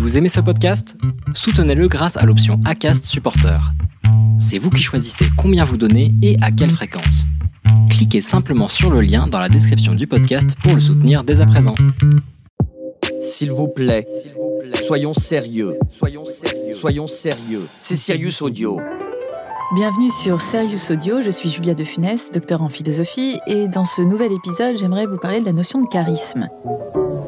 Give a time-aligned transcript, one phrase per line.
[0.00, 0.96] Vous aimez ce podcast?
[1.34, 3.60] Soutenez-le grâce à l'option ACAST Supporter.
[4.40, 7.26] C'est vous qui choisissez combien vous donnez et à quelle fréquence.
[7.90, 11.46] Cliquez simplement sur le lien dans la description du podcast pour le soutenir dès à
[11.46, 11.74] présent.
[13.20, 14.06] S'il vous plaît,
[14.86, 15.76] soyons sérieux.
[15.98, 16.76] Soyons sérieux.
[16.76, 17.68] Soyons sérieux.
[17.82, 18.80] C'est Sirius Audio.
[19.74, 24.00] Bienvenue sur Serious Audio, je suis Julia de Funès, docteur en philosophie, et dans ce
[24.00, 26.48] nouvel épisode, j'aimerais vous parler de la notion de charisme.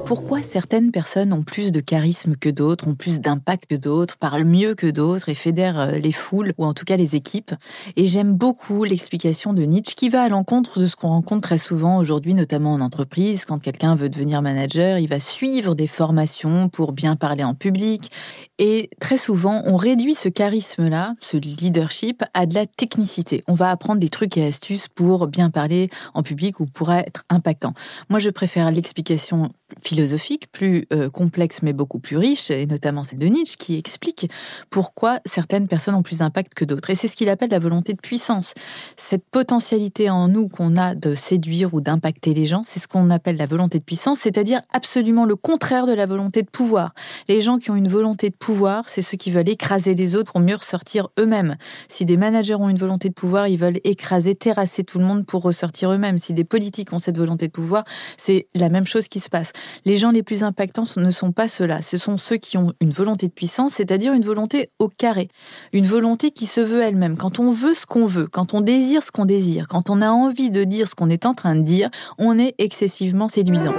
[0.05, 4.45] Pourquoi certaines personnes ont plus de charisme que d'autres, ont plus d'impact que d'autres, parlent
[4.45, 7.53] mieux que d'autres et fédèrent euh, les foules, ou en tout cas les équipes?
[7.97, 11.59] Et j'aime beaucoup l'explication de Nietzsche qui va à l'encontre de ce qu'on rencontre très
[11.59, 13.45] souvent aujourd'hui, notamment en entreprise.
[13.45, 18.11] Quand quelqu'un veut devenir manager, il va suivre des formations pour bien parler en public.
[18.59, 23.45] Et très souvent, on réduit ce charisme-là, ce leadership, à de la technicité.
[23.49, 27.25] On va apprendre des trucs et astuces pour bien parler en public ou pour être
[27.31, 27.73] impactant.
[28.11, 29.49] Moi, je préfère l'explication
[29.83, 34.31] philosophique, plus euh, complexe mais beaucoup plus riche, et notamment celle de Nietzsche, qui explique
[34.71, 36.91] pourquoi certaines personnes ont plus d'impact que d'autres.
[36.91, 38.55] Et c'est ce qu'il appelle la volonté de puissance.
[38.97, 43.11] Cette potentialité en nous qu'on a de séduire ou d'impacter les gens, c'est ce qu'on
[43.11, 46.95] appelle la volonté de puissance, c'est-à-dire absolument le contraire de la volonté de pouvoir.
[47.29, 50.33] Les gens qui ont une volonté de pouvoir, c'est ceux qui veulent écraser les autres
[50.33, 51.57] pour mieux ressortir eux-mêmes.
[51.89, 55.27] Si des managers ont une volonté de pouvoir, ils veulent écraser, terrasser tout le monde
[55.27, 56.19] pour ressortir eux-mêmes.
[56.19, 57.85] Si des politiques ont cette volonté de pouvoir,
[58.17, 59.53] c'est la même chose qui se passe.
[59.85, 61.83] Les gens les plus impactants ne sont pas ceux-là.
[61.83, 65.29] Ce sont ceux qui ont une volonté de puissance, c'est-à-dire une volonté au carré.
[65.73, 67.17] Une volonté qui se veut elle-même.
[67.17, 70.11] Quand on veut ce qu'on veut, quand on désire ce qu'on désire, quand on a
[70.11, 73.75] envie de dire ce qu'on est en train de dire, on est excessivement séduisant.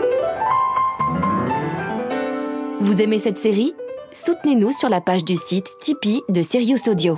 [2.79, 3.73] Vous aimez cette série?
[4.11, 7.17] Soutenez-nous sur la page du site Tipeee de Sirius Audio.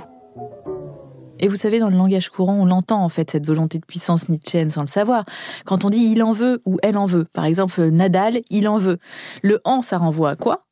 [1.38, 4.28] Et vous savez, dans le langage courant, on l'entend en fait, cette volonté de puissance
[4.28, 5.24] nietzschéenne sans le savoir.
[5.64, 8.78] Quand on dit il en veut ou elle en veut, par exemple Nadal, il en
[8.78, 8.98] veut.
[9.42, 10.66] Le en, ça renvoie à quoi?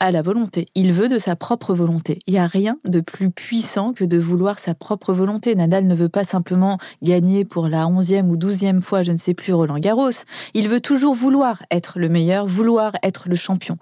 [0.00, 0.66] À la volonté.
[0.74, 2.18] Il veut de sa propre volonté.
[2.26, 5.54] Il n'y a rien de plus puissant que de vouloir sa propre volonté.
[5.54, 9.34] Nadal ne veut pas simplement gagner pour la onzième ou douzième fois, je ne sais
[9.34, 10.10] plus, Roland Garros.
[10.52, 13.78] Il veut toujours vouloir être le meilleur, vouloir être le champion.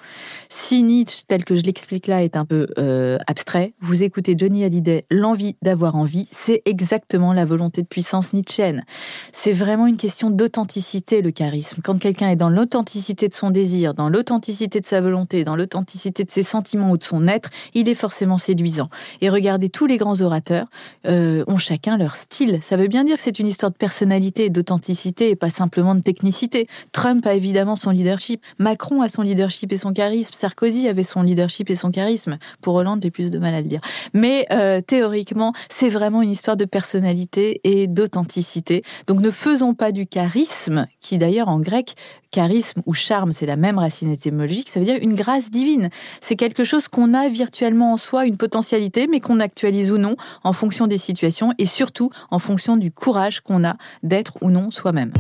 [0.49, 4.65] Si Nietzsche, tel que je l'explique là, est un peu euh, abstrait, vous écoutez Johnny
[4.65, 8.85] Hallyday, l'envie d'avoir envie, c'est exactement la volonté de puissance nietzschéenne.
[9.33, 11.81] C'est vraiment une question d'authenticité, le charisme.
[11.83, 16.02] Quand quelqu'un est dans l'authenticité de son désir, dans l'authenticité de sa volonté, dans l'authenticité
[16.11, 18.89] de ses sentiments ou de son être, il est forcément séduisant.
[19.21, 20.67] Et regardez, tous les grands orateurs
[21.07, 22.59] euh, ont chacun leur style.
[22.63, 25.95] Ça veut bien dire que c'est une histoire de personnalité et d'authenticité et pas simplement
[25.95, 26.67] de technicité.
[26.93, 31.23] Trump a évidemment son leadership, Macron a son leadership et son charisme, Sarkozy avait son
[31.23, 32.39] leadership et son charisme.
[32.61, 33.81] Pour Hollande, j'ai plus de mal à le dire.
[34.15, 38.83] Mais euh, théoriquement, c'est vraiment une histoire de personnalité et d'authenticité.
[39.07, 41.95] Donc ne faisons pas du charisme, qui d'ailleurs en grec
[42.33, 45.91] charisme ou charme, c'est la même racine étymologique, ça veut dire une grâce divine.
[46.21, 50.17] C'est quelque chose qu'on a virtuellement en soi, une potentialité, mais qu'on actualise ou non
[50.45, 54.71] en fonction des situations et surtout en fonction du courage qu'on a d'être ou non
[54.71, 55.13] soi-même.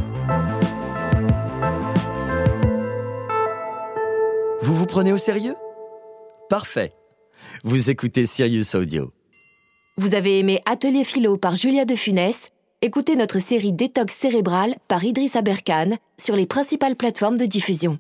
[4.60, 5.56] Vous vous prenez au sérieux?
[6.48, 6.92] Parfait.
[7.64, 9.12] Vous écoutez Sirius Audio.
[9.98, 12.50] Vous avez aimé Atelier Philo par Julia de Funès?
[12.80, 17.98] Écoutez notre série Détox cérébral par Idriss Aberkan sur les principales plateformes de diffusion.